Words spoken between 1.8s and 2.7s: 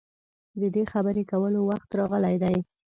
راغلی دی.